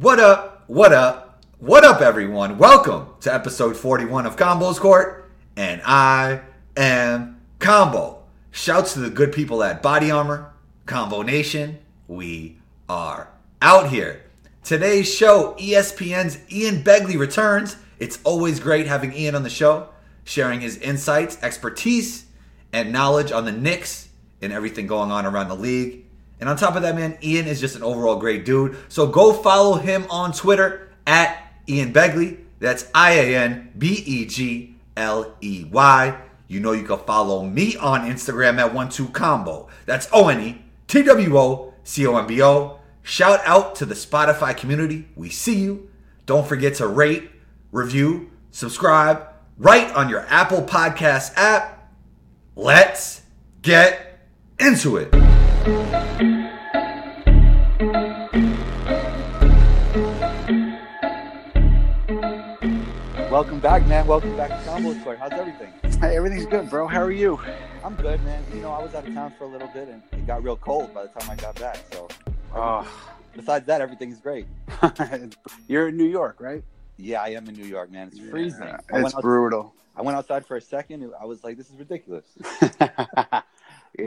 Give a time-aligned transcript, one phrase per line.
[0.00, 0.62] What up?
[0.68, 1.42] What up?
[1.58, 2.56] What up, everyone?
[2.56, 6.42] Welcome to episode 41 of Combos Court, and I
[6.76, 8.22] am Combo.
[8.52, 10.52] Shouts to the good people at Body Armor,
[10.86, 11.80] Combo Nation.
[12.06, 12.58] We
[12.88, 13.28] are
[13.60, 14.22] out here.
[14.62, 17.74] Today's show, ESPN's Ian Begley returns.
[17.98, 19.88] It's always great having Ian on the show,
[20.22, 22.26] sharing his insights, expertise,
[22.72, 24.10] and knowledge on the Knicks
[24.40, 26.04] and everything going on around the league.
[26.40, 28.76] And on top of that, man, Ian is just an overall great dude.
[28.88, 32.38] So go follow him on Twitter at Ian Begley.
[32.60, 36.20] That's I A N B E G L E Y.
[36.46, 39.68] You know you can follow me on Instagram at one two combo.
[39.86, 42.78] That's O N E T W O C O M B O.
[43.02, 45.08] Shout out to the Spotify community.
[45.16, 45.90] We see you.
[46.26, 47.30] Don't forget to rate,
[47.72, 51.90] review, subscribe, write on your Apple Podcast app.
[52.54, 53.22] Let's
[53.62, 54.20] get
[54.58, 55.37] into it.
[63.30, 64.06] Welcome back, man.
[64.06, 65.18] Welcome back to Combo Court.
[65.18, 65.72] How's everything?
[66.00, 66.86] Hey, everything's good, bro.
[66.86, 67.38] How are you?
[67.84, 68.42] I'm good, man.
[68.54, 70.56] You know, I was out of town for a little bit and it got real
[70.56, 71.78] cold by the time I got back.
[71.92, 72.08] So,
[72.54, 72.86] Oh,
[73.34, 74.46] besides that, everything's great.
[75.68, 76.62] you're in New York, right?
[76.96, 78.08] Yeah, I am in New York, man.
[78.08, 78.62] It's freezing.
[78.62, 79.74] Yeah, It's out- brutal.
[79.96, 81.10] I went outside for a second.
[81.20, 82.24] I was like, this is ridiculous.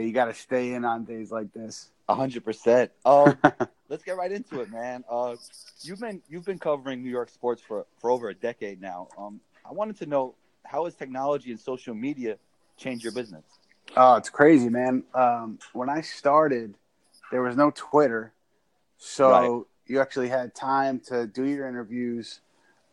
[0.06, 1.90] you got to stay in on days like this.
[2.08, 2.90] A hundred percent.
[3.04, 3.34] Oh,
[3.88, 5.04] let's get right into it, man.
[5.08, 5.36] Uh,
[5.82, 9.08] you've been you've been covering New York sports for for over a decade now.
[9.16, 12.36] Um, I wanted to know how has technology and social media
[12.76, 13.44] changed your business?
[13.96, 15.04] Oh, it's crazy, man.
[15.14, 16.74] Um, when I started,
[17.30, 18.32] there was no Twitter,
[18.98, 19.64] so Right.
[19.86, 22.40] you actually had time to do your interviews,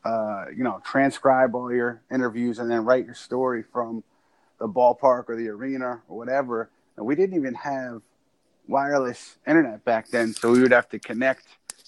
[0.04, 4.04] uh, you know, transcribe all your interviews, and then write your story from
[4.60, 6.70] the ballpark or the arena or whatever.
[7.00, 8.02] And we didn't even have
[8.68, 11.46] wireless internet back then, so we would have to connect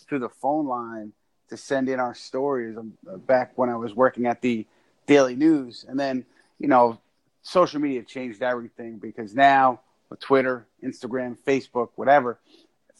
[0.08, 1.12] through the phone line
[1.50, 2.78] to send in our stories.
[2.78, 2.94] Um,
[3.28, 4.66] Back when I was working at the
[5.08, 6.26] Daily News, and then
[6.60, 6.98] you know,
[7.42, 12.40] social media changed everything because now with Twitter, Instagram, Facebook, whatever,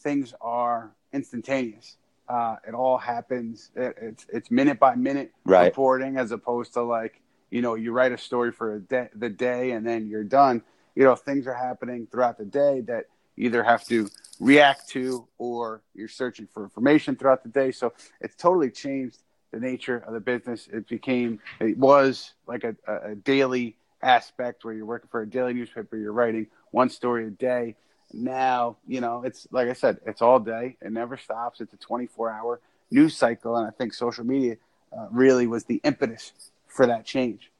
[0.00, 1.96] things are instantaneous.
[2.28, 3.70] Uh, it all happens.
[3.74, 5.64] It, it's it's minute by minute Right.
[5.66, 9.30] reporting as opposed to like you know you write a story for a day, the
[9.30, 10.62] day and then you're done.
[10.94, 14.08] You know things are happening throughout the day that either have to
[14.40, 17.72] react to or you're searching for information throughout the day.
[17.72, 19.18] So it's totally changed
[19.52, 20.68] the nature of the business.
[20.72, 25.28] It became it was like a, a, a daily aspect where you're working for a
[25.28, 27.76] daily newspaper, you're writing one story a day.
[28.12, 30.76] Now, you know, it's like I said, it's all day.
[30.82, 31.60] It never stops.
[31.60, 32.60] It's a 24 hour
[32.90, 33.56] news cycle.
[33.56, 34.56] And I think social media
[34.96, 36.32] uh, really was the impetus
[36.66, 37.50] for that change.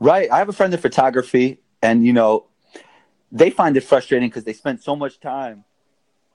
[0.00, 0.30] Right.
[0.30, 2.44] I have a friend in photography, and you know,
[3.32, 5.64] they find it frustrating because they spent so much time,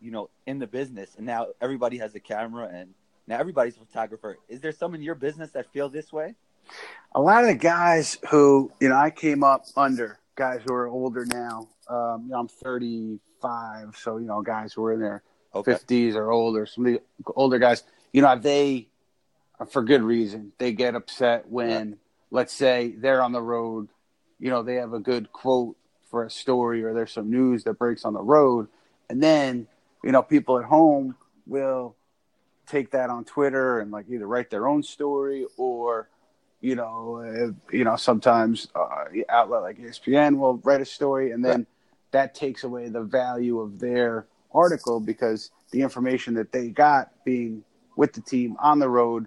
[0.02, 2.94] you know, in the business, and now everybody has a camera, and
[3.28, 4.38] now everybody's a photographer.
[4.50, 6.35] Is there some in your business that feel this way?
[7.13, 10.88] a lot of the guys who you know I came up under guys who are
[10.88, 11.68] older now.
[11.90, 15.74] Um, you know, I'm 35, so you know guys who are in their Okay.
[15.74, 16.66] 50s or older.
[16.66, 17.01] Some of the
[17.35, 18.88] older guys, you know, they
[19.69, 21.97] for good reason they get upset when,
[22.31, 23.90] let's say, they're on the road.
[24.40, 25.75] You know, they have a good quote
[26.11, 28.67] for a story, or there's some news that breaks on the road,
[29.09, 29.67] and then
[30.03, 31.16] you know people at home
[31.47, 31.95] will
[32.67, 36.07] take that on Twitter and like either write their own story or
[36.61, 41.44] you know, uh, you know, sometimes uh, outlet like ESPN will write a story, and
[41.44, 41.66] then
[42.11, 47.63] that takes away the value of their article because the information that they got being
[47.95, 49.25] with the team on the road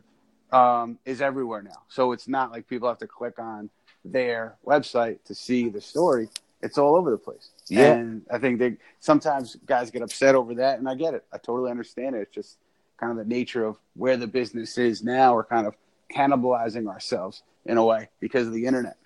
[0.52, 1.82] um, is everywhere now.
[1.88, 3.68] So it's not like people have to click on
[4.04, 6.28] their website to see the story.
[6.64, 7.50] It's all over the place.
[7.68, 7.92] Yeah.
[7.92, 11.24] And I think they sometimes guys get upset over that, and I get it.
[11.32, 12.20] I totally understand it.
[12.22, 12.56] It's just
[12.98, 15.34] kind of the nature of where the business is now.
[15.34, 15.74] We're kind of
[16.12, 18.96] cannibalizing ourselves in a way because of the internet.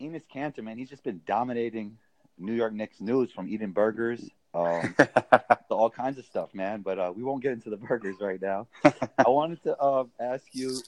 [0.00, 1.98] Enes Kanter, man, he's just been dominating
[2.38, 4.20] New York Knicks news from eating burgers
[4.54, 6.82] um, to all kinds of stuff, man.
[6.82, 8.66] But uh, we won't get into the burgers right now.
[8.84, 10.80] I wanted to uh, ask you,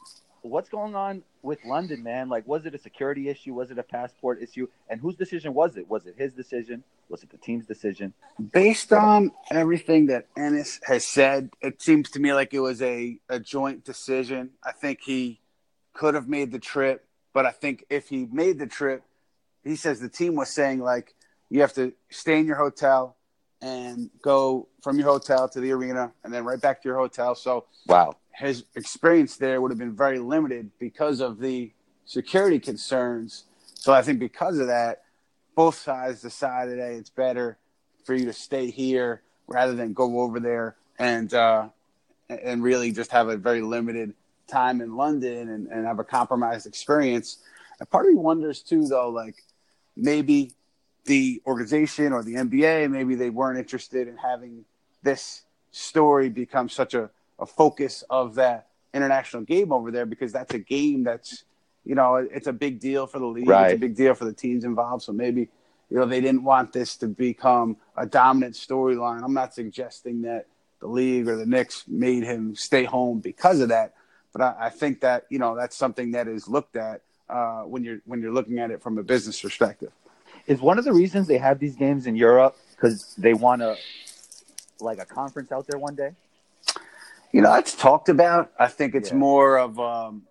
[0.45, 2.29] what's going on with London, man?
[2.29, 3.55] Like, was it a security issue?
[3.55, 4.69] Was it a passport issue?
[4.89, 5.89] And whose decision was it?
[5.89, 6.85] Was it his decision?
[7.09, 8.13] Was it the team's decision?
[8.53, 13.19] Based on everything that Enes has said, it seems to me like it was a,
[13.29, 14.51] a joint decision.
[14.63, 15.41] I think he
[15.95, 19.03] could have made the trip, but I think if he made the trip,
[19.63, 21.15] he says the team was saying like
[21.49, 23.17] you have to stay in your hotel
[23.63, 27.35] and go from your hotel to the arena and then right back to your hotel.
[27.35, 28.17] So Wow.
[28.37, 31.73] His experience there would have been very limited because of the
[32.05, 33.45] security concerns.
[33.75, 35.03] So I think because of that,
[35.55, 37.59] both sides decided, hey, it's better
[38.05, 41.69] for you to stay here rather than go over there and uh,
[42.29, 44.15] and really just have a very limited
[44.47, 47.39] time in London and, and have a compromised experience.
[47.79, 49.37] And part of me wonders too, though, like
[49.97, 50.53] maybe
[51.05, 54.65] the organization or the NBA, maybe they weren't interested in having
[55.03, 60.55] this story become such a, a focus of that international game over there because that's
[60.55, 61.45] a game that's,
[61.85, 63.49] you know, it's a big deal for the league.
[63.49, 63.73] Right.
[63.73, 65.03] It's a big deal for the teams involved.
[65.03, 65.49] So maybe,
[65.91, 69.23] you know, they didn't want this to become a dominant storyline.
[69.23, 70.47] I'm not suggesting that
[70.81, 73.95] the league or the Knicks made him stay home because of that.
[74.33, 77.85] But I, I think that, you know, that's something that is looked at uh, when
[77.85, 79.93] you're when you're looking at it from a business perspective.
[80.47, 83.77] Is one of the reasons they have these games in Europe because they want to
[84.81, 86.11] like a conference out there one day?
[87.35, 88.53] You know, it's talked about.
[88.61, 89.17] I think it's Yeah.
[89.17, 90.23] more of um,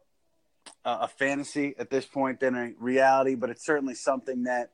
[0.86, 4.72] a fantasy at this point than a reality, but it's certainly something that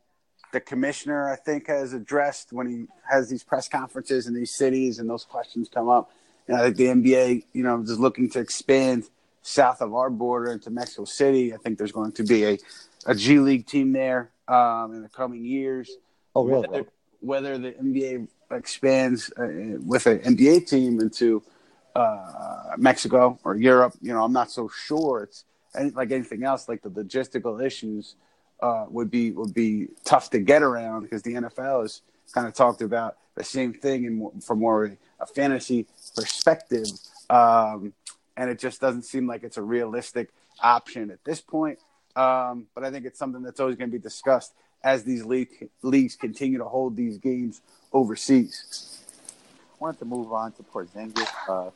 [0.52, 5.00] the commissioner, I think, has addressed when he has these press conferences in these cities
[5.00, 6.12] and those questions come up.
[6.48, 9.10] And I think the NBA, you know, is looking to expand
[9.42, 11.52] south of our border into Mexico City.
[11.52, 12.58] I think there's going to be a,
[13.08, 15.90] a G League team there um, in the coming years.
[16.36, 16.68] Oh, really?
[16.68, 16.86] Whether,
[17.22, 21.42] whether the NBA expands uh, with an NBA team into
[21.96, 25.24] uh, Mexico or Europe, you know, I'm not so sure.
[25.24, 25.46] It's
[25.76, 28.16] any, like anything else, like the logistical issues
[28.62, 32.02] uh, would be would be tough to get around because the NFL has
[32.34, 36.86] kind of talked about the same thing in more, from more a fantasy perspective,
[37.30, 37.94] um,
[38.38, 40.30] and it just doesn't seem like it's a realistic
[40.62, 41.80] option at this point.
[42.16, 44.54] Um, but I think it's something that's always going to be discussed
[44.84, 47.62] as these league, leagues continue to hold these games
[47.94, 48.99] overseas.
[49.80, 51.28] Wanted to move on to Porzingis.
[51.48, 51.72] Uh,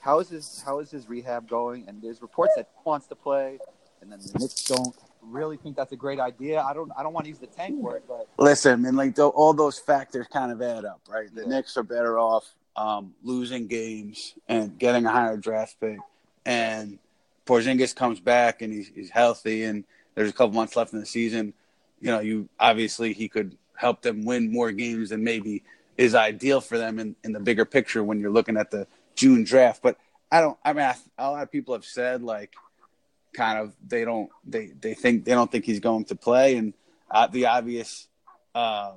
[0.00, 1.84] how is his How is his rehab going?
[1.88, 3.58] And there's reports that he wants to play,
[4.00, 6.60] and then the Knicks don't really think that's a great idea.
[6.60, 9.16] I don't I don't want to use the tank word, but Listen, I mean, like
[9.16, 11.32] th- all those factors kind of add up, right?
[11.34, 11.48] The Yeah.
[11.48, 12.46] Knicks are better off
[12.76, 15.98] um, losing games and getting a higher draft pick,
[16.44, 16.98] and
[17.46, 19.84] Porzingis comes back and he's, he's healthy, and
[20.14, 21.52] there's a couple months left in the season.
[22.00, 25.64] You know, you obviously he could help them win more games than maybe
[25.96, 29.44] is ideal for them in, in the bigger picture when you're looking at the June
[29.44, 29.82] draft.
[29.82, 29.96] But
[30.30, 30.58] I don't.
[30.64, 32.54] I mean, I, a lot of people have said like,
[33.34, 36.74] kind of they don't they they think they don't think he's going to play, and
[37.10, 38.08] uh, the obvious
[38.54, 38.94] um,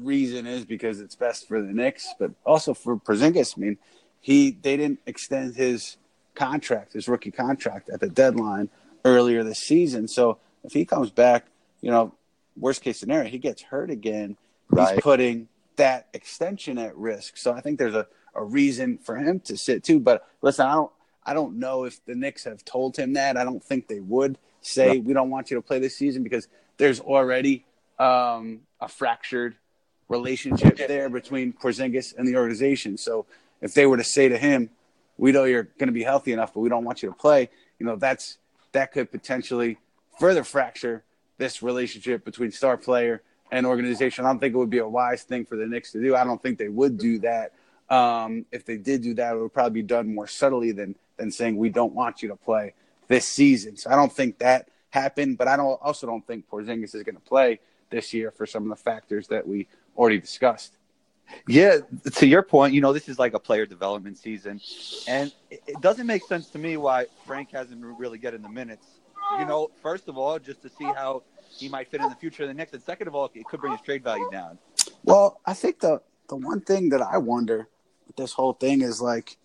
[0.00, 3.56] reason is because it's best for the Knicks, but also for Porzingis.
[3.56, 3.78] I mean,
[4.20, 5.96] he they didn't extend his
[6.34, 8.68] contract, his rookie contract, at the deadline
[9.04, 10.08] earlier this season.
[10.08, 11.46] So if he comes back,
[11.80, 12.14] you know,
[12.56, 14.36] worst case scenario, he gets hurt again.
[14.68, 14.94] Right.
[14.94, 17.36] He's putting that extension at risk.
[17.36, 20.00] So I think there's a, a reason for him to sit too.
[20.00, 20.92] But listen, I don't
[21.24, 23.36] I don't know if the Knicks have told him that.
[23.36, 25.04] I don't think they would say Right.
[25.04, 27.64] we don't want you to play this season because there's already
[27.98, 29.56] um, a fractured
[30.08, 32.96] relationship there between Porzingis and the organization.
[32.96, 33.26] So
[33.60, 34.70] if they were to say to him,
[35.18, 37.48] "We know you're going to be healthy enough, but we don't want you to play,"
[37.78, 38.38] you know, that's
[38.72, 39.78] that could potentially
[40.20, 41.02] further fracture
[41.38, 44.24] this relationship between star player and organization.
[44.24, 46.16] I don't think it would be a wise thing for the Knicks to do.
[46.16, 47.52] I don't think they would do that.
[47.88, 51.30] Um, if they did do that, it would probably be done more subtly than than
[51.30, 52.74] saying we don't want you to play
[53.08, 53.76] this season.
[53.76, 57.14] So I don't think that happened, but I don't also don't think Porzingis is going
[57.14, 57.60] to play
[57.90, 60.76] this year for some of the factors that we already discussed.
[61.48, 61.78] Yeah,
[62.14, 64.60] to your point, you know, this is like a player development season,
[65.08, 68.86] and it it doesn't make sense to me why Frank hasn't really getting the minutes.
[69.38, 71.24] You know, first of all, just to see how
[71.58, 73.60] he might fit in the future of the Knicks, and second of all, it could
[73.60, 74.58] bring his trade value down.
[75.04, 77.68] Well, I think the the one thing that I wonder
[78.06, 79.36] with this whole thing is like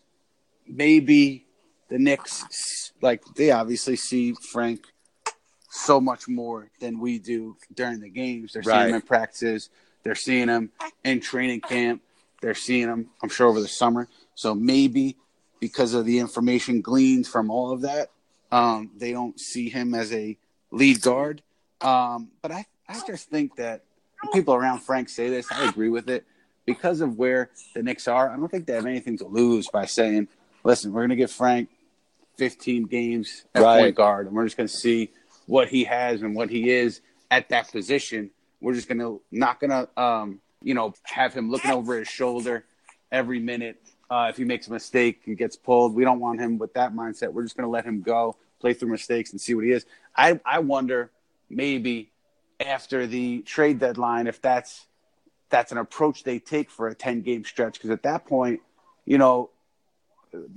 [0.68, 1.46] maybe
[1.90, 4.86] the Knicks like they obviously see Frank
[5.70, 8.54] so much more than we do during the games.
[8.54, 9.70] They're seeing him in practices,
[10.04, 10.72] they're seeing him
[11.04, 12.02] in training camp,
[12.42, 14.08] they're seeing him, I'm sure, over the summer.
[14.36, 15.16] So maybe
[15.60, 18.10] because of the information gleaned from all of that,
[18.52, 20.38] um, they don't see him as a
[20.72, 21.42] lead guard.
[21.82, 23.84] Um, but I, I just think that
[24.34, 25.52] people around Frank say this.
[25.52, 26.26] I agree with it.
[26.66, 29.86] Because of where the Knicks are, I don't think they have anything to lose by
[29.86, 30.28] saying,
[30.64, 31.70] listen, we're going to give Frank
[32.38, 33.80] 15 games at Right.
[33.80, 35.10] point guard, and we're just going to see
[35.48, 38.30] what he has and what he is at that position.
[38.62, 42.08] We're just going to, not going to, um, you know, have him looking over his
[42.08, 42.66] shoulder
[43.12, 43.82] every minute.
[44.10, 46.94] Uh, if he makes a mistake and gets pulled, we don't want him with that
[46.94, 47.34] mindset.
[47.34, 49.86] We're just going to let him go, play through mistakes, and see what he is.
[50.16, 51.12] I, I wonder
[51.52, 52.12] maybe
[52.60, 54.88] after the trade deadline if that's
[55.50, 57.74] that's an approach they take for a 10 game stretch.
[57.74, 58.62] Because at that point
[59.06, 59.50] you know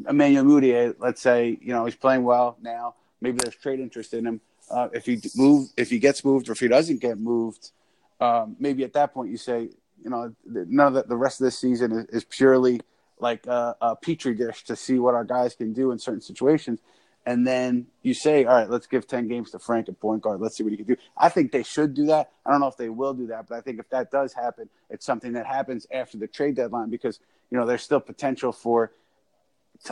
[0.08, 2.94] Emmanuel Mudiay, let's say you know he's playing well now.
[3.20, 4.40] Maybe there's trade interest in him.
[4.70, 7.72] Uh, if he move if he gets moved or if he doesn't get moved
[8.20, 9.68] um, maybe at that point you say
[10.02, 12.80] you know none of the, the rest of this season is, is purely
[13.18, 16.80] like a, a petri dish to see what our guys can do in certain situations.
[17.26, 20.40] And then you say, all right, let's give 10 games to Frank at point guard.
[20.40, 20.96] Let's see what he can do.
[21.16, 22.30] I think they should do that.
[22.44, 24.68] I don't know if they will do that, but I think if that does happen,
[24.90, 28.92] it's something that happens after the trade deadline because, you know, there's still potential for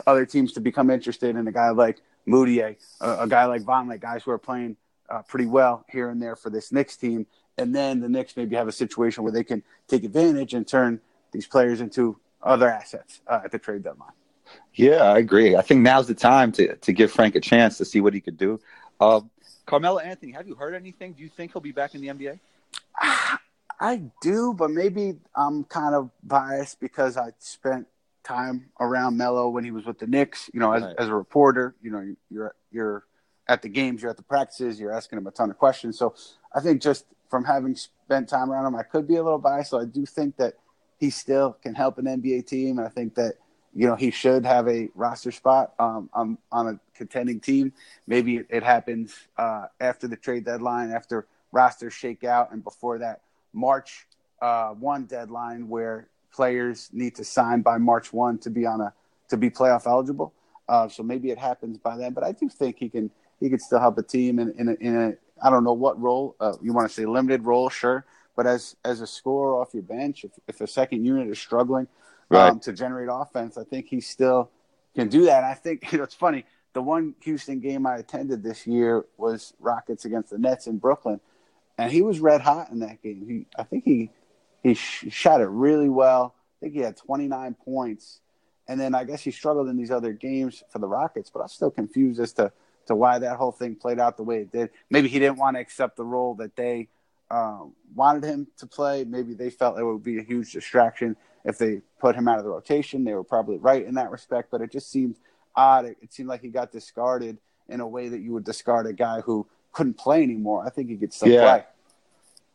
[0.05, 3.99] other teams to become interested in a guy like Mudiay, a, a guy like Vonleh,
[3.99, 4.77] guys who are playing
[5.09, 7.25] uh, pretty well here and there for this Knicks team.
[7.57, 11.01] And then the Knicks maybe have a situation where they can take advantage and turn
[11.31, 14.11] these players into other assets uh, at the trade deadline.
[14.75, 15.55] Yeah, I agree.
[15.55, 18.21] I think now's the time to to give Frank a chance to see what he
[18.21, 18.59] could do.
[18.99, 19.21] Uh,
[19.65, 21.13] Carmelo Anthony, have you heard anything?
[21.13, 22.39] Do you think he'll be back in the NBA?
[23.79, 27.87] I do, but maybe I'm kind of biased because I spent
[28.23, 30.49] time around Melo when he was with the Knicks.
[30.53, 30.95] You know, as, right.
[30.97, 33.03] as a reporter, you know, you're you're
[33.47, 35.97] at the games, you're at the practices, you're asking him a ton of questions.
[35.97, 36.15] So
[36.55, 39.71] I think just from having spent time around him, I could be a little biased.
[39.71, 40.53] So I do think that
[40.97, 43.33] he still can help an NBA team, and I think that
[43.75, 47.73] you know he should have a roster spot um, on on a contending team.
[48.07, 53.21] Maybe it happens uh, after the trade deadline, after rosters shake out, and before that
[53.51, 54.07] March
[54.41, 58.93] uh, one deadline, where players need to sign by March one to be on a
[59.29, 60.33] to be playoff eligible.
[60.69, 63.61] Uh, so maybe it happens by then, but I do think he can he could
[63.61, 65.13] still help a team in in a, in a
[65.45, 68.75] I don't know what role uh, you want to say limited role, sure, but as
[68.85, 71.87] as a scorer off your bench, if if a second unit is struggling
[72.33, 72.51] right.
[72.51, 74.49] um, to generate offense, I think he still
[74.95, 75.43] can do that.
[75.43, 76.45] I think you know it's funny.
[76.73, 81.19] The one Houston game I attended this year was Rockets against the Nets in Brooklyn,
[81.77, 83.25] and he was red hot in that game.
[83.27, 84.09] He I think he
[84.63, 86.33] he sh- shot it really well.
[86.37, 88.21] I think he had 29 points,
[88.67, 91.29] and then I guess he struggled in these other games for the Rockets.
[91.29, 92.51] But I'm still confused as to
[92.87, 94.69] to why that whole thing played out the way it did.
[94.89, 96.89] Maybe he didn't want to accept the role that they
[97.31, 99.03] um, wanted him to play.
[99.03, 101.15] Maybe they felt it would be a huge distraction
[101.45, 103.03] if they put him out of the rotation.
[103.03, 105.15] They were probably right in that respect, but it just seemed
[105.55, 105.85] odd.
[105.85, 107.37] It, it seemed like he got discarded
[107.69, 110.65] in a way that you would discard a guy who couldn't play anymore.
[110.65, 111.41] I think he could still yeah.
[111.41, 111.65] play.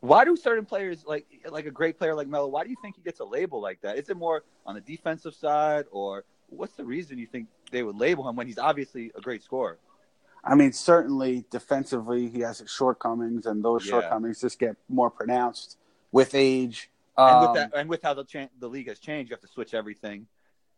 [0.01, 2.47] Why do certain players like like a great player like Melo?
[2.47, 3.97] Why do you think he gets a label like that?
[3.97, 7.97] Is it more on the defensive side, or what's the reason you think they would
[7.97, 9.77] label him when he's obviously a great scorer?
[10.43, 13.91] I mean, certainly defensively, he has shortcomings, and those yeah.
[13.91, 15.77] shortcomings just get more pronounced
[16.11, 16.89] with age.
[17.17, 19.41] Um, and with that, and with how the cha- the league has changed, you have
[19.41, 20.27] to switch everything.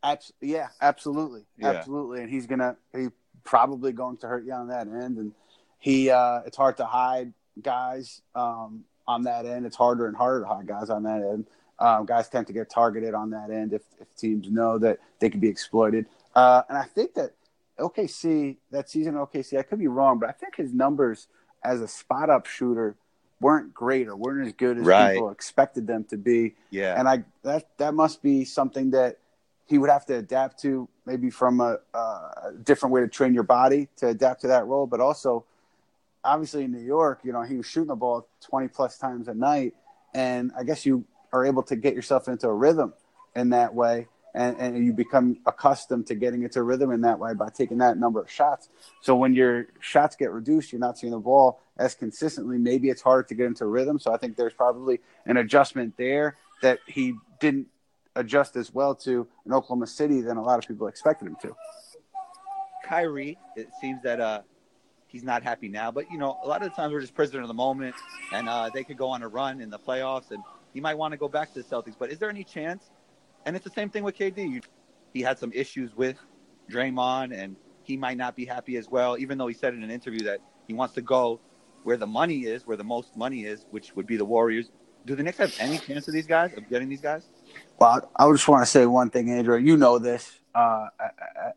[0.03, 1.70] Abs- yeah, absolutely, yeah.
[1.70, 2.22] absolutely.
[2.22, 3.10] And he's gonna he
[3.44, 5.32] probably going to hurt you on that end, and
[5.80, 9.65] he uh, it's hard to hide guys um, on that end.
[9.65, 11.46] It's harder and harder to hide guys on that end.
[11.80, 15.32] Um, guys tend to get targeted on that end if, if teams know that they
[15.32, 16.06] can be exploited.
[16.36, 17.32] Uh, and I think that
[17.81, 21.27] OKC that season OKC, I could be wrong, but I think his numbers
[21.63, 22.95] as a spot up shooter
[23.39, 25.13] weren't great or weren't as good as right.
[25.13, 26.53] people expected them to be.
[26.69, 26.97] Yeah.
[26.97, 29.17] And I that that must be something that
[29.65, 33.43] he would have to adapt to maybe from a, a different way to train your
[33.43, 35.45] body to adapt to that role, but also
[36.23, 39.33] obviously in New York, you know, he was shooting the ball 20 plus times a
[39.33, 39.73] night
[40.13, 42.93] and I guess you are able to get yourself into a rhythm
[43.35, 47.33] in that way and, and you become accustomed to getting into rhythm in that way
[47.33, 48.69] by taking that number of shots.
[49.01, 52.57] So when your shots get reduced, you're not seeing the ball as consistently.
[52.57, 54.00] Maybe it's hard to get into rhythm.
[54.00, 57.67] So I think there's probably an adjustment there that he didn't
[58.15, 61.55] adjust as well to in Oklahoma City than a lot of people expected him to.
[62.85, 64.41] Kyrie, it seems that uh,
[65.07, 67.41] he's not happy now, but you know, a lot of the times we're just prisoner
[67.41, 67.95] of the moment,
[68.33, 71.13] and uh, they could go on a run in the playoffs, and he might want
[71.13, 71.95] to go back to the Celtics.
[71.97, 72.89] But is there any chance
[73.45, 74.63] and it's the same thing with KD.
[75.13, 76.17] He had some issues with
[76.71, 79.91] Draymond, and he might not be happy as well, even though he said in an
[79.91, 81.39] interview that he wants to go
[81.83, 84.71] where the money is, where the most money is, which would be the Warriors.
[85.05, 87.27] Do the Knicks have any chance of these guys, of getting these guys?
[87.79, 89.57] Well, I just want to say one thing, Andrew.
[89.57, 90.88] You know this uh,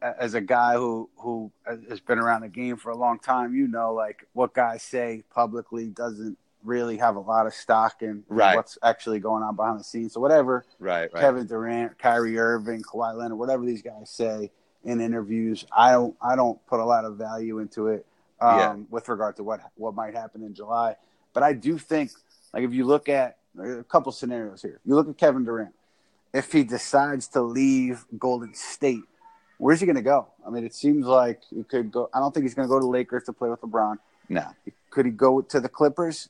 [0.00, 3.54] as a guy who who has been around the game for a long time.
[3.54, 8.24] You know, like what guys say publicly doesn't really have a lot of stock in
[8.28, 8.56] right.
[8.56, 10.14] what's actually going on behind the scenes.
[10.14, 11.20] So whatever right, right.
[11.20, 14.50] Kevin Durant, Kyrie Irving, Kawhi Leonard, whatever these guys say
[14.84, 18.06] in interviews, I don't I don't put a lot of value into it
[18.40, 18.76] um, yeah.
[18.90, 20.96] with regard to what what might happen in July.
[21.32, 22.10] But I do think
[22.52, 25.74] like if you look at a couple scenarios here, you look at Kevin Durant.
[26.32, 29.04] If he decides to leave Golden State,
[29.58, 30.28] where's he going to go?
[30.44, 32.10] I mean, it seems like he could go.
[32.12, 33.98] I don't think he's going to go to Lakers to play with LeBron.
[34.28, 34.46] No.
[34.90, 36.28] Could he go to the Clippers?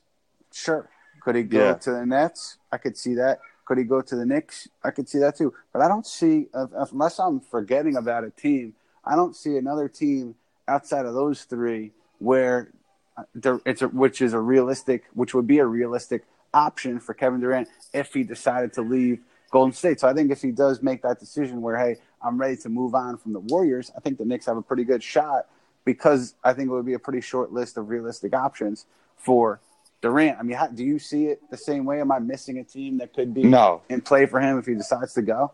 [0.55, 0.89] Sure.
[1.21, 1.73] Could he go yeah.
[1.73, 2.57] to the Nets?
[2.71, 3.39] I could see that.
[3.65, 4.69] Could he go to the Knicks?
[4.83, 5.53] I could see that too.
[5.73, 10.35] But I don't see, unless I'm forgetting about a team, I don't see another team
[10.67, 12.69] outside of those three where
[13.17, 13.23] uh,
[13.65, 17.67] it's a, which is a realistic, which would be a realistic option for Kevin Durant
[17.93, 19.19] if he decided to leave
[19.51, 19.99] Golden State.
[19.99, 22.95] So I think if he does make that decision where, hey, I'm ready to move
[22.95, 25.47] on from the Warriors, I think the Knicks have a pretty good shot
[25.83, 28.85] because I think it would be a pretty short list of realistic options
[29.17, 29.59] for
[30.05, 30.37] Durant.
[30.37, 31.99] I mean, how, do you see it the same way?
[31.99, 33.81] Am I missing a team that could be No.
[33.89, 35.51] in play for him if he decides to go?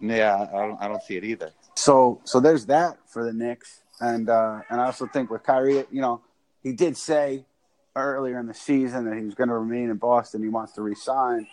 [0.00, 0.82] Yeah, I don't.
[0.82, 1.52] I don't see it either.
[1.76, 5.84] So so there's that for the Knicks, and uh, and I also think with Kyrie,
[5.90, 6.20] you know,
[6.62, 7.46] he did say
[7.94, 10.42] earlier in the season that he was going to remain in Boston.
[10.42, 11.46] He wants to resign.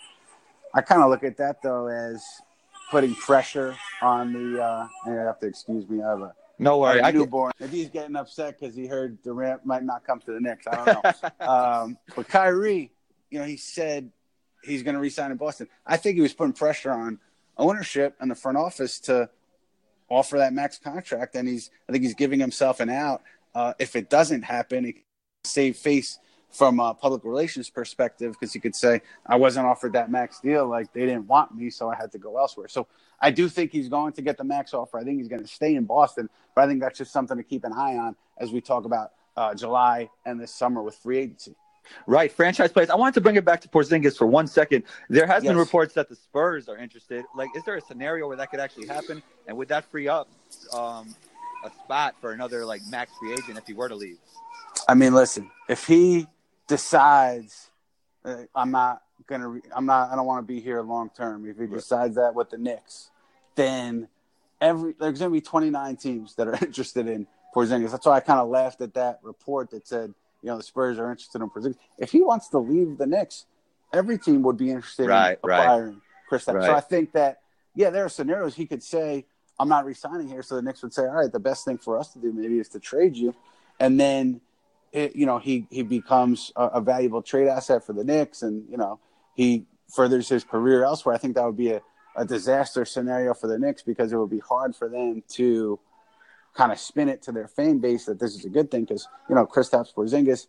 [0.74, 2.22] I kind of look at that though as
[2.90, 4.62] putting pressure on the.
[4.62, 6.02] Uh, and you have to excuse me.
[6.02, 7.02] I have a, No worry.
[7.02, 7.52] I newborn.
[7.58, 10.84] If he's getting upset because he heard Durant might not come to the Knicks, I
[10.84, 11.46] don't know.
[11.46, 12.90] um, but Kyrie,
[13.30, 14.10] you know, he said
[14.62, 15.68] he's going to resign in Boston.
[15.86, 17.18] I think he was putting pressure on
[17.56, 19.28] ownership and the front office to
[20.08, 23.22] offer that max contract, and he's I think he's giving himself an out.
[23.54, 25.02] Uh, if it doesn't happen, he can
[25.44, 26.18] save face
[26.54, 30.66] from a public relations perspective because he could say I wasn't offered that max deal,
[30.66, 32.68] like they didn't want me, so I had to go elsewhere.
[32.68, 32.86] So
[33.20, 34.98] I do think he's going to get the max offer.
[34.98, 37.42] I think he's going to stay in Boston, but I think that's just something to
[37.42, 41.18] keep an eye on as we talk about uh, July and this summer with free
[41.18, 41.56] agency.
[42.06, 42.88] Right, franchise players.
[42.88, 44.84] I wanted to bring it back to Porzingis for one second.
[45.10, 47.26] There has been reports that the Spurs are interested.
[47.34, 49.22] Like, is there a scenario where that could actually happen?
[49.46, 50.28] And would that free up
[50.72, 51.14] um,
[51.62, 54.16] a spot for another like max free agent if he were to leave?
[54.88, 56.26] I mean, listen, if he
[56.66, 57.70] decides
[58.24, 61.48] uh, I'm not gonna, re- I'm not, I don't want to be here long term.
[61.48, 63.10] If he decides that with the Knicks,
[63.54, 64.08] then
[64.60, 67.90] every there's gonna be 29 teams that are interested in Porzingis.
[67.90, 70.98] That's why I kind of laughed at that report that said, you know, the Spurs
[70.98, 71.76] are interested in Porzingis.
[71.98, 73.46] If he wants to leave the Knicks,
[73.92, 75.60] every team would be interested Right, in right.
[75.60, 76.44] acquiring Chris.
[76.44, 77.40] So I think that,
[77.74, 79.26] yeah, there are scenarios he could say,
[79.58, 80.42] I'm not resigning here.
[80.42, 82.58] So the Knicks would say, all right, the best thing for us to do maybe
[82.58, 83.34] is to trade you.
[83.78, 84.40] And then,
[84.94, 88.64] it, you know, he, he becomes a, a valuable trade asset for the Knicks and,
[88.70, 89.00] you know,
[89.34, 91.14] he furthers his career elsewhere.
[91.14, 91.82] I think that would be a,
[92.16, 95.80] a disaster scenario for the Knicks because it would be hard for them to
[96.54, 99.08] kind of spin it to their fan base that this is a good thing because,
[99.28, 100.46] you know, Kristaps Porzingis,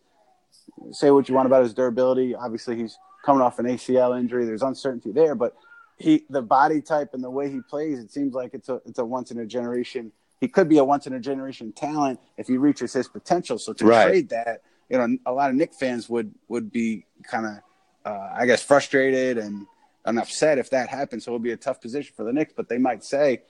[0.92, 2.36] say what you want about his durability.
[2.36, 4.44] Obviously, he's coming off an ACL injury.
[4.44, 5.56] There's uncertainty there, but
[5.98, 9.00] he the body type and the way he plays, it seems like it's a it's
[9.00, 10.12] a once in a generation.
[10.40, 13.58] He could be a once in a generation talent if he reaches his potential.
[13.58, 14.04] So to Right.
[14.04, 18.30] trade that, you know, a lot of Knick fans would would be kind of, uh,
[18.34, 19.66] I guess, frustrated and
[20.04, 21.24] and upset if that happens.
[21.24, 22.52] So it would be a tough position for the Knicks.
[22.56, 23.42] But they might say,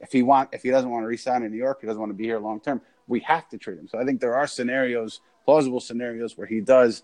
[0.00, 2.10] if he want if he doesn't want to resign in New York, he doesn't want
[2.10, 2.80] to be here long term.
[3.06, 3.88] We have to trade him.
[3.88, 7.02] So I think there are scenarios, plausible scenarios, where he does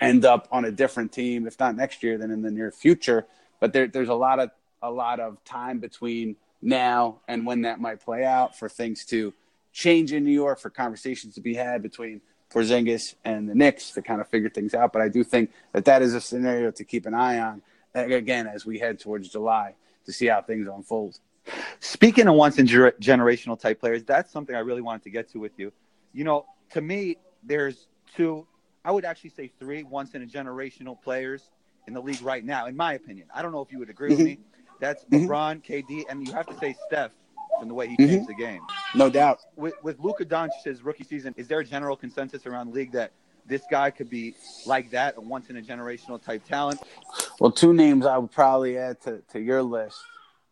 [0.00, 3.26] end up on a different team, if not next year, then in the near future.
[3.60, 4.50] But there, there's a lot of
[4.82, 9.32] a lot of time between now and when that might play out for things to
[9.72, 12.20] change in New York, for conversations to be had between
[12.52, 14.92] Porzingis and the Knicks to kind of figure things out.
[14.92, 17.62] But I do think that that is a scenario to keep an eye on
[17.94, 19.74] again as we head towards July
[20.06, 21.18] to see how things unfold.
[21.80, 25.30] Speaking of once in ger- generational type players, that's something I really wanted to get
[25.32, 25.72] to with you.
[26.12, 28.46] You know, to me, there's two,
[28.84, 31.50] I would actually say three once in a generational players
[31.86, 33.28] in the league right now, in my opinion.
[33.34, 34.26] I don't know if you would agree with mm-hmm.
[34.26, 34.38] me.
[34.80, 35.26] That's Mhm.
[35.28, 37.12] LeBron, KD, and you have to say Steph
[37.58, 38.08] from the way he Mhm.
[38.08, 38.62] changed the game.
[38.94, 39.40] No doubt.
[39.56, 43.12] With, with Luka Doncic's rookie season, is there a general consensus around the league that
[43.46, 44.34] this guy could be
[44.66, 46.80] like that, a once in a generational type talent?
[47.38, 49.98] Well, two names I would probably add to, to your list,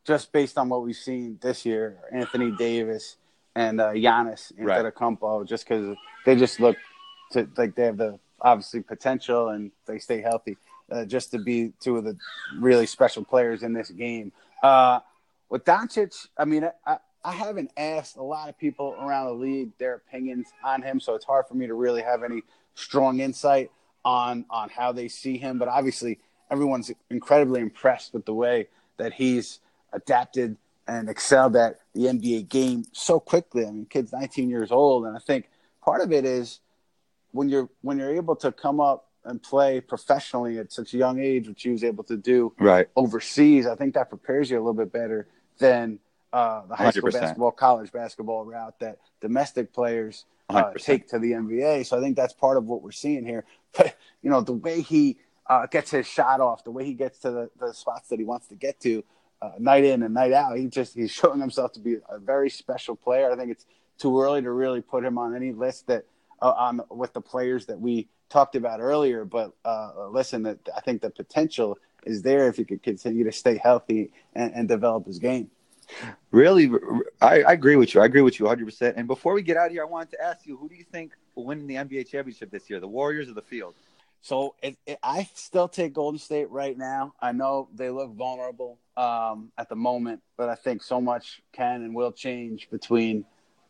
[0.05, 3.17] just based on what we've seen this year: Anthony Davis
[3.55, 4.85] and uh, Giannis Right.
[4.85, 5.47] Antetokounmpo.
[5.47, 6.77] Just because they just look
[7.33, 10.57] to like they have the obviously potential and they stay healthy,
[10.91, 12.17] uh, just to be two of the
[12.59, 14.33] really special players in this game.
[14.63, 15.01] Uh,
[15.49, 19.71] with Doncic, I mean, I, I haven't asked a lot of people around the league
[19.79, 22.43] their opinions on him, so it's hard for me to really have any
[22.75, 23.71] strong insight
[24.05, 25.59] on on how they see him.
[25.59, 26.19] But obviously,
[26.51, 29.61] everyone's incredibly impressed with the way that he's
[29.93, 33.67] adapted and excelled at the NBA game so quickly.
[33.67, 35.51] I mean, kid's 19 years old, and I think
[35.83, 36.61] part of it is
[37.33, 41.19] when you're when you're able to come up and play professionally at such a young
[41.21, 42.89] age, which he was able to do Right.
[42.97, 45.27] overseas, I think that prepares you a little bit better
[45.59, 45.99] than
[46.33, 47.21] uh, the high school 100%.
[47.21, 51.85] basketball, college basketball route that domestic players uh, take to the NBA.
[51.87, 53.45] So I think that's part of what we're seeing here.
[53.77, 57.19] But you know, the way he uh, gets his shot off, the way he gets
[57.21, 59.05] to the, the spots that he wants to get to,
[59.43, 62.49] uh, night in and night out, he just he's showing himself to be a very
[62.49, 63.31] special player.
[63.31, 63.67] I think it's
[63.99, 66.05] too early to really put him on any list that
[66.41, 69.25] uh, on with the players that we talked about earlier.
[69.25, 73.33] But uh, listen, that I think the potential is there if he could continue to
[73.33, 75.51] stay healthy and, and develop his game.
[76.31, 76.71] Really,
[77.21, 78.01] I, I agree with you.
[78.01, 78.95] I agree with you 100%.
[78.97, 80.85] And before we get out of here, I wanted to ask you who do you
[80.85, 83.75] think will win the NBA championship this year, the Warriors or the field?
[84.21, 87.15] So it, it, I still take Golden State right now.
[87.21, 91.83] I know they look vulnerable um, at the moment, but I think so much can
[91.83, 93.25] and will change between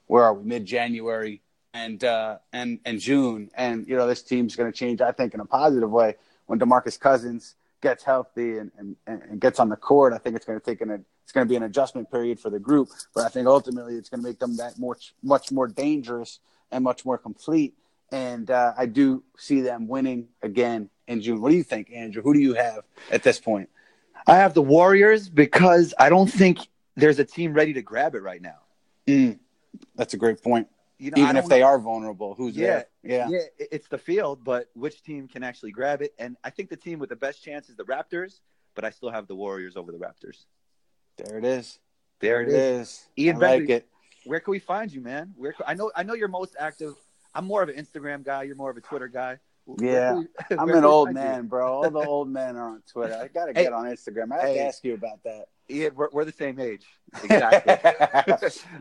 [0.07, 1.43] where are we mid January
[1.75, 5.01] and uh, and and June, and you know this team's going to change.
[5.01, 9.61] I think in a positive way when Demarcus Cousins gets healthy and, and, and gets
[9.61, 10.13] on the court.
[10.13, 12.49] I think it's going to take an it's going to be an adjustment period for
[12.49, 15.69] the group, but I think ultimately it's going to make them that much much more
[15.69, 17.75] dangerous and much more complete.
[18.11, 21.41] And uh, I do see them winning again in June.
[21.43, 22.23] What do you think, Andrew?
[22.23, 23.69] Who do you have at this point?
[24.27, 26.61] I have the Warriors because I don't think
[26.97, 28.59] there's a team ready to grab it right now.
[29.07, 29.39] Mm,
[29.95, 30.69] that's a great point.
[30.99, 32.87] You know, Even if they are vulnerable, who's yeah, there?
[33.03, 36.13] Yeah, yeah, it's the field, but which team can actually grab it?
[36.19, 38.41] And I think the team with the best chance is the Raptors,
[38.75, 40.45] but I still have the Warriors over the Raptors.
[41.17, 41.79] There it is.
[42.21, 43.07] There, it is.
[43.17, 43.89] Ian I Begley, like it.
[44.25, 45.33] Where can we find you, man?
[45.37, 46.95] Where I know I know you're most active.
[47.33, 48.43] I'm more of an Instagram guy.
[48.43, 49.39] You're more of a Twitter guy.
[49.79, 50.23] Yeah,
[50.59, 51.83] I'm an old man, bro.
[51.85, 53.15] All the old men are on Twitter.
[53.15, 53.65] I got to Hey.
[53.65, 54.33] get on Instagram.
[54.33, 55.47] I have to ask you about that.
[55.71, 56.87] Ian, we're, we're the same age.
[57.25, 57.73] Exactly.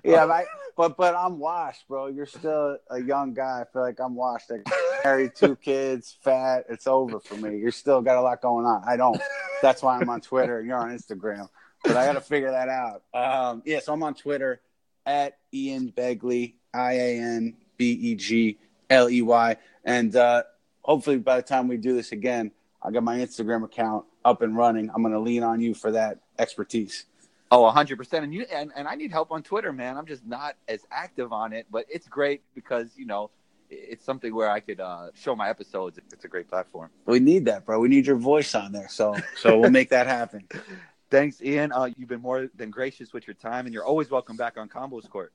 [0.03, 0.45] yeah, but, I,
[0.75, 2.07] but but I'm washed, bro.
[2.07, 3.61] You're still a young guy.
[3.61, 4.51] I feel like I'm washed.
[4.51, 4.57] I
[5.01, 6.65] married two kids, fat.
[6.67, 7.57] It's over for me.
[7.57, 8.83] You're still got a lot going on.
[8.85, 9.17] I don't.
[9.61, 10.59] That's why I'm on Twitter.
[10.59, 11.47] and You're on Instagram.
[11.83, 13.03] But I got to figure that out.
[13.13, 14.59] Um, yeah, so I'm on Twitter
[15.05, 18.57] at Ian Begley, I A N B E G
[18.89, 20.43] L E Y, and uh,
[20.81, 22.51] hopefully by the time we do this again,
[22.83, 24.89] I got my Instagram account up and running.
[24.93, 27.05] I'm going to lean on you for that expertise.
[27.49, 28.23] Oh, 100%.
[28.23, 29.97] And you and, and I need help on Twitter, man.
[29.97, 33.29] I'm just not as active on it, but it's great because, you know,
[33.69, 35.99] it's something where I could uh, show my episodes.
[36.11, 36.89] It's a great platform.
[37.05, 37.79] We need that, bro.
[37.79, 38.89] We need your voice on there.
[38.89, 40.47] So so we'll make that happen.
[41.09, 41.71] Thanks, Ian.
[41.71, 44.67] Uh, you've been more than gracious with your time, and you're always welcome back on
[44.67, 45.31] Combos Court.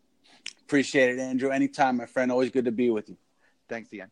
[0.62, 1.50] Appreciate it, Andrew.
[1.50, 2.30] Anytime, my friend.
[2.30, 3.16] Always good to be with you.
[3.68, 4.10] Thanks, Ian.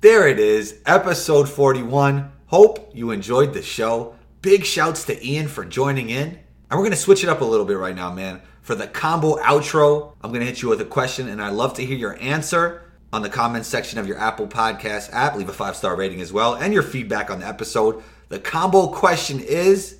[0.00, 2.30] There it is, episode 41.
[2.46, 4.14] Hope you enjoyed the show.
[4.46, 6.28] Big shouts to Ian for joining in.
[6.28, 6.38] And
[6.70, 8.40] we're going to switch it up a little bit right now, man.
[8.62, 11.74] For the combo outro, I'm going to hit you with a question, and I'd love
[11.74, 15.34] to hear your answer on the comments section of your Apple Podcast app.
[15.34, 18.04] Leave a five star rating as well, and your feedback on the episode.
[18.28, 19.98] The combo question is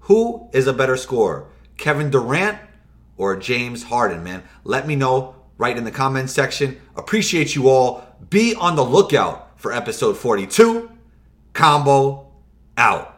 [0.00, 2.58] Who is a better scorer, Kevin Durant
[3.16, 4.42] or James Harden, man?
[4.64, 6.80] Let me know right in the comments section.
[6.96, 8.04] Appreciate you all.
[8.28, 10.90] Be on the lookout for episode 42.
[11.52, 12.32] Combo
[12.76, 13.13] out.